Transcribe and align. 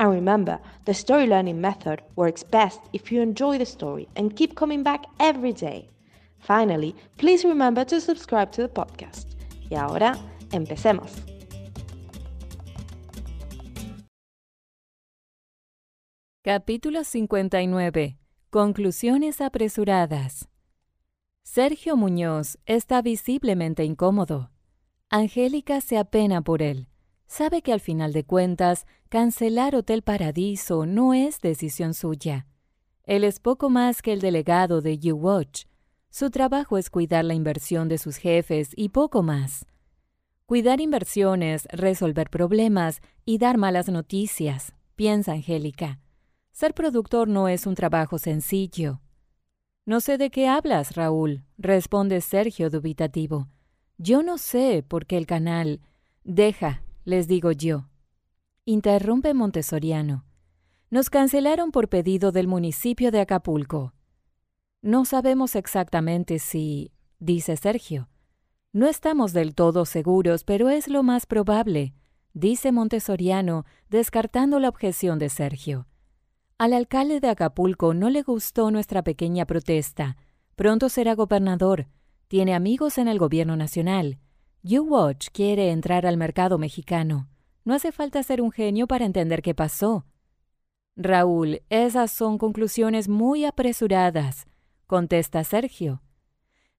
And 0.00 0.10
remember, 0.10 0.58
the 0.86 0.94
story 0.94 1.26
learning 1.26 1.60
method 1.60 2.00
works 2.16 2.42
best 2.42 2.80
if 2.94 3.12
you 3.12 3.20
enjoy 3.20 3.58
the 3.58 3.66
story 3.66 4.08
and 4.16 4.34
keep 4.34 4.54
coming 4.54 4.82
back 4.82 5.04
every 5.18 5.52
day. 5.52 5.90
Finally, 6.38 6.94
please 7.18 7.44
remember 7.44 7.84
to 7.84 8.00
subscribe 8.00 8.50
to 8.52 8.62
the 8.62 8.68
podcast. 8.68 9.26
Y 9.68 9.76
ahora, 9.76 10.16
empecemos. 10.52 11.12
Capítulo 16.42 17.04
59. 17.04 18.16
Conclusiones 18.48 19.42
apresuradas. 19.42 20.48
Sergio 21.42 21.96
Muñoz 21.98 22.56
está 22.64 23.02
visiblemente 23.02 23.84
incómodo. 23.84 24.50
Angélica 25.10 25.82
se 25.82 25.98
apena 25.98 26.40
por 26.40 26.62
él. 26.62 26.89
Sabe 27.30 27.62
que 27.62 27.72
al 27.72 27.78
final 27.78 28.12
de 28.12 28.24
cuentas, 28.24 28.88
cancelar 29.08 29.76
Hotel 29.76 30.02
Paradiso 30.02 30.84
no 30.84 31.14
es 31.14 31.40
decisión 31.40 31.94
suya. 31.94 32.48
Él 33.04 33.22
es 33.22 33.38
poco 33.38 33.70
más 33.70 34.02
que 34.02 34.12
el 34.12 34.20
delegado 34.20 34.80
de 34.80 34.98
U-Watch. 35.12 35.66
Su 36.10 36.30
trabajo 36.30 36.76
es 36.76 36.90
cuidar 36.90 37.24
la 37.24 37.34
inversión 37.34 37.86
de 37.86 37.98
sus 37.98 38.16
jefes 38.16 38.70
y 38.74 38.88
poco 38.88 39.22
más. 39.22 39.64
Cuidar 40.44 40.80
inversiones, 40.80 41.68
resolver 41.70 42.30
problemas 42.30 43.00
y 43.24 43.38
dar 43.38 43.58
malas 43.58 43.88
noticias, 43.88 44.74
piensa 44.96 45.30
Angélica. 45.30 46.00
Ser 46.50 46.74
productor 46.74 47.28
no 47.28 47.46
es 47.46 47.64
un 47.64 47.76
trabajo 47.76 48.18
sencillo. 48.18 49.02
No 49.86 50.00
sé 50.00 50.18
de 50.18 50.30
qué 50.30 50.48
hablas, 50.48 50.96
Raúl, 50.96 51.44
responde 51.58 52.22
Sergio 52.22 52.70
dubitativo. 52.70 53.46
Yo 53.98 54.24
no 54.24 54.36
sé 54.36 54.82
por 54.82 55.06
qué 55.06 55.16
el 55.16 55.26
canal. 55.26 55.80
Deja, 56.24 56.82
les 57.10 57.26
digo 57.28 57.52
yo. 57.52 57.88
Interrumpe 58.64 59.34
Montessoriano. 59.34 60.24
Nos 60.90 61.10
cancelaron 61.10 61.72
por 61.72 61.88
pedido 61.88 62.32
del 62.32 62.46
municipio 62.46 63.10
de 63.10 63.20
Acapulco. 63.20 63.92
No 64.80 65.04
sabemos 65.04 65.56
exactamente 65.56 66.38
si, 66.38 66.92
dice 67.18 67.56
Sergio. 67.56 68.08
No 68.72 68.86
estamos 68.86 69.32
del 69.32 69.54
todo 69.54 69.84
seguros, 69.84 70.44
pero 70.44 70.70
es 70.70 70.88
lo 70.88 71.02
más 71.02 71.26
probable, 71.26 71.94
dice 72.32 72.70
Montessoriano, 72.70 73.66
descartando 73.88 74.60
la 74.60 74.68
objeción 74.68 75.18
de 75.18 75.28
Sergio. 75.28 75.88
Al 76.58 76.72
alcalde 76.72 77.20
de 77.20 77.28
Acapulco 77.28 77.92
no 77.92 78.08
le 78.08 78.22
gustó 78.22 78.70
nuestra 78.70 79.02
pequeña 79.02 79.46
protesta. 79.46 80.16
Pronto 80.54 80.88
será 80.88 81.14
gobernador. 81.14 81.88
Tiene 82.28 82.54
amigos 82.54 82.98
en 82.98 83.08
el 83.08 83.18
gobierno 83.18 83.56
nacional. 83.56 84.20
U-Watch 84.62 85.28
quiere 85.32 85.70
entrar 85.70 86.04
al 86.06 86.16
mercado 86.16 86.58
mexicano. 86.58 87.28
No 87.64 87.74
hace 87.74 87.92
falta 87.92 88.22
ser 88.22 88.42
un 88.42 88.50
genio 88.50 88.86
para 88.86 89.06
entender 89.06 89.40
qué 89.40 89.54
pasó. 89.54 90.04
Raúl, 90.96 91.62
esas 91.70 92.10
son 92.10 92.36
conclusiones 92.36 93.08
muy 93.08 93.44
apresuradas, 93.44 94.46
contesta 94.86 95.44
Sergio. 95.44 96.02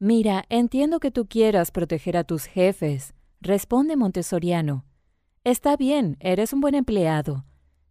Mira, 0.00 0.44
entiendo 0.48 0.98
que 0.98 1.10
tú 1.10 1.26
quieras 1.28 1.70
proteger 1.70 2.16
a 2.16 2.24
tus 2.24 2.46
jefes, 2.46 3.14
responde 3.40 3.96
Montessoriano. 3.96 4.84
Está 5.44 5.76
bien, 5.76 6.16
eres 6.20 6.52
un 6.52 6.60
buen 6.60 6.74
empleado. 6.74 7.44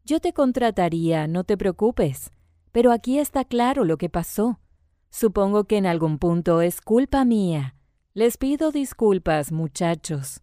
Yo 0.04 0.20
te 0.20 0.34
contrataría, 0.34 1.28
no 1.28 1.44
te 1.44 1.58
preocupes. 1.58 2.32
Pero 2.72 2.92
aquí 2.92 3.20
está 3.20 3.46
claro 3.46 3.86
lo 3.86 3.98
que 3.98 4.10
pasó. 4.10 4.60
Supongo 5.10 5.64
que 5.64 5.78
en 5.78 5.86
algún 5.86 6.20
punto 6.20 6.62
es 6.62 6.82
culpa 6.82 7.26
mía. 7.26 7.77
Les 8.18 8.36
pido 8.36 8.72
disculpas, 8.72 9.52
muchachos. 9.52 10.40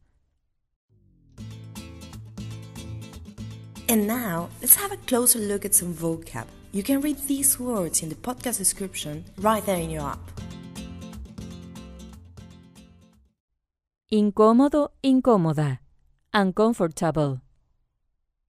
And 3.89 4.07
now, 4.07 4.49
let's 4.61 4.77
have 4.77 4.93
a 4.93 4.97
closer 5.09 5.41
look 5.41 5.65
at 5.65 5.75
some 5.75 5.93
vocab. 5.93 6.47
You 6.71 6.85
can 6.85 7.01
read 7.01 7.17
these 7.27 7.59
words 7.59 8.01
in 8.01 8.11
the 8.11 8.15
podcast 8.15 8.59
description 8.59 9.25
right 9.39 9.67
there 9.67 9.81
in 9.81 9.91
your 9.91 10.03
app. 10.03 10.21
Incómodo, 14.13 14.93
incómoda. 15.03 15.81
Uncomfortable. 16.33 17.41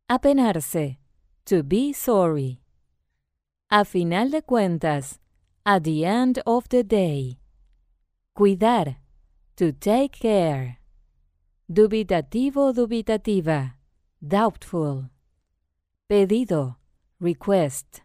Apenarse. 0.07 0.97
To 1.45 1.63
be 1.63 1.93
sorry. 1.93 2.59
A 3.71 3.85
final 3.85 4.29
de 4.29 4.43
cuentas. 4.43 5.17
At 5.65 5.83
the 5.83 6.05
end 6.05 6.43
of 6.45 6.69
the 6.69 6.83
day. 6.83 7.39
Cuidar. 8.37 8.97
To 9.57 9.71
take 9.71 10.19
care. 10.19 10.79
Dubitativo, 11.65 12.73
dubitativa. 12.73 13.75
Doubtful. 14.21 15.09
Pedido. 16.09 16.75
Request. 17.21 18.01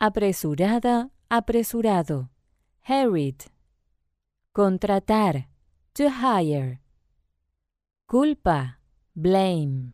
Apresurada, 0.00 1.10
apresurado. 1.30 2.28
Hurried. 2.88 3.44
Contratar. 4.52 5.46
To 5.94 6.08
hire. 6.08 6.80
Culpa. 8.08 8.78
Blame. 9.14 9.92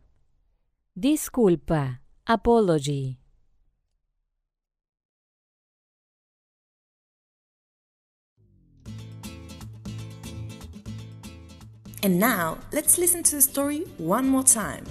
Disculpa. 0.97 1.99
Apology. 2.25 3.19
And 12.05 12.19
now, 12.19 12.59
let's 12.71 12.99
listen 12.99 13.23
to 13.23 13.37
the 13.37 13.41
story 13.41 13.83
one 13.97 14.29
more 14.29 14.43
time. 14.43 14.83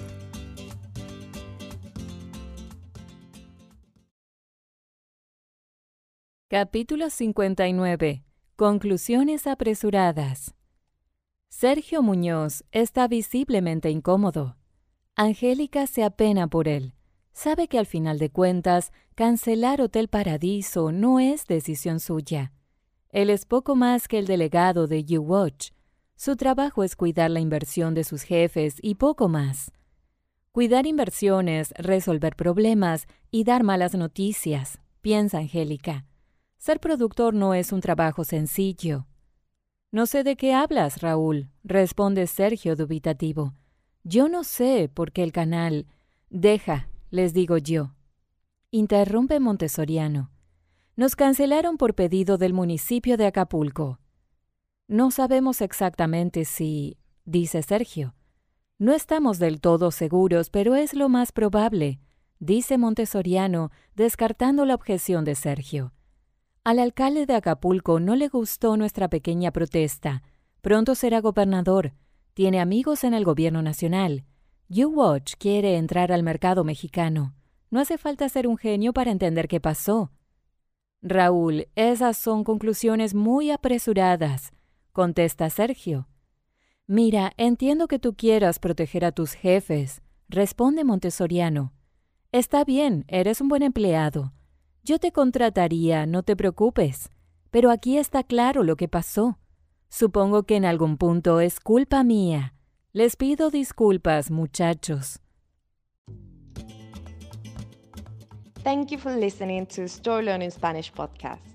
Capítulo 6.49 7.09
59. 7.09 8.25
Conclusiones 8.57 9.47
apresuradas. 9.47 10.55
Sergio 11.47 12.01
Muñoz 12.01 12.65
está 12.73 13.07
visiblemente 13.07 13.89
incómodo. 13.89 14.57
Angélica 15.15 15.87
se 15.87 16.03
apena 16.03 16.47
por 16.47 16.67
él. 16.67 16.95
Sabe 17.31 17.69
que 17.69 17.79
al 17.79 17.85
final 17.85 18.19
de 18.19 18.29
cuentas, 18.29 18.91
cancelar 19.15 19.79
Hotel 19.79 20.09
Paradiso 20.09 20.91
no 20.91 21.21
es 21.21 21.47
decisión 21.47 22.01
suya. 22.01 22.51
Él 23.07 23.29
es 23.29 23.45
poco 23.45 23.77
más 23.77 24.09
que 24.09 24.19
el 24.19 24.27
delegado 24.27 24.87
de 24.87 25.05
U-Watch. 25.17 25.71
Su 26.15 26.37
trabajo 26.37 26.83
es 26.83 26.95
cuidar 26.95 27.29
la 27.29 27.41
inversión 27.41 27.93
de 27.93 28.03
sus 28.03 28.23
jefes 28.23 28.77
y 28.81 28.95
poco 28.95 29.27
más. 29.27 29.71
Cuidar 30.53 30.87
inversiones, 30.87 31.73
resolver 31.77 32.35
problemas 32.37 33.07
y 33.31 33.43
dar 33.43 33.63
malas 33.63 33.93
noticias, 33.95 34.79
piensa 35.01 35.39
Angélica. 35.39 36.05
Ser 36.57 36.79
productor 36.79 37.33
no 37.33 37.53
es 37.53 37.73
un 37.73 37.81
trabajo 37.81 38.23
sencillo. 38.23 39.07
No 39.91 40.05
sé 40.05 40.23
de 40.23 40.37
qué 40.37 40.53
hablas, 40.53 41.01
Raúl, 41.01 41.49
responde 41.63 42.27
Sergio 42.27 42.77
dubitativo. 42.77 43.53
Yo 44.03 44.29
no 44.29 44.43
sé 44.43 44.89
por 44.91 45.11
qué 45.11 45.23
el 45.23 45.33
canal. 45.33 45.85
Deja, 46.29 46.87
les 47.11 47.33
digo 47.33 47.57
yo. 47.57 47.93
Interrumpe 48.71 49.39
Montessoriano. 49.39 50.31
Nos 50.95 51.15
cancelaron 51.15 51.77
por 51.77 51.93
pedido 51.93 52.37
del 52.37 52.53
municipio 52.53 53.17
de 53.17 53.25
Acapulco. 53.25 53.99
No 54.87 55.09
sabemos 55.09 55.61
exactamente 55.61 56.45
si, 56.45 56.97
dice 57.25 57.63
Sergio. 57.63 58.13
No 58.77 58.93
estamos 58.93 59.39
del 59.39 59.59
todo 59.59 59.89
seguros, 59.89 60.51
pero 60.51 60.75
es 60.75 60.93
lo 60.93 61.09
más 61.09 61.31
probable, 61.31 61.99
dice 62.39 62.77
Montessoriano, 62.77 63.71
descartando 63.95 64.63
la 64.65 64.75
objeción 64.75 65.25
de 65.25 65.33
Sergio. 65.33 65.93
Al 66.63 66.77
alcalde 66.77 67.25
de 67.25 67.33
Acapulco 67.33 67.99
no 67.99 68.15
le 68.15 68.27
gustó 68.27 68.77
nuestra 68.77 69.07
pequeña 69.07 69.51
protesta. 69.51 70.21
Pronto 70.61 70.93
será 70.93 71.19
gobernador. 71.19 71.93
Tiene 72.33 72.59
amigos 72.59 73.03
en 73.03 73.13
el 73.13 73.23
gobierno 73.23 73.61
nacional. 73.61 74.25
U-Watch 74.69 75.33
quiere 75.39 75.77
entrar 75.77 76.11
al 76.11 76.21
mercado 76.21 76.63
mexicano. 76.63 77.33
No 77.71 77.79
hace 77.79 77.97
falta 77.97 78.29
ser 78.29 78.47
un 78.47 78.57
genio 78.57 78.93
para 78.93 79.11
entender 79.11 79.47
qué 79.47 79.59
pasó. 79.59 80.11
Raúl, 81.01 81.67
esas 81.75 82.17
son 82.17 82.43
conclusiones 82.43 83.13
muy 83.13 83.51
apresuradas, 83.51 84.51
contesta 84.95 85.47
Sergio. 85.51 86.07
Mira, 86.87 87.33
entiendo 87.37 87.87
que 87.87 87.99
tú 87.99 88.15
quieras 88.15 88.57
proteger 88.57 89.05
a 89.05 89.11
tus 89.11 89.33
jefes, 89.33 90.01
responde 90.29 90.83
Montessoriano. 90.83 91.73
Está 92.31 92.63
bien, 92.63 93.05
eres 93.07 93.41
un 93.41 93.49
buen 93.49 93.61
empleado. 93.61 94.33
Yo 94.83 94.97
te 94.97 95.11
contrataría, 95.11 96.05
no 96.05 96.23
te 96.23 96.35
preocupes. 96.35 97.09
Pero 97.51 97.71
aquí 97.71 97.97
está 97.97 98.23
claro 98.23 98.63
lo 98.63 98.75
que 98.75 98.87
pasó. 98.87 99.39
Supongo 99.89 100.43
que 100.43 100.55
en 100.55 100.65
algún 100.65 100.97
punto 100.97 101.39
es 101.39 101.59
culpa 101.59 102.03
mía. 102.03 102.53
Les 102.93 103.15
pido 103.15 103.49
disculpas, 103.49 104.31
muchachos. 104.31 105.19
Thank 108.63 108.89
you 108.89 108.97
for 108.97 109.15
listening 109.15 109.65
to 109.67 109.83
Story 109.83 110.25
Learning 110.25 110.51
Spanish 110.51 110.91
podcast. 110.91 111.54